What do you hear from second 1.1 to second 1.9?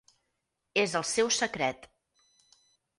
seu secret.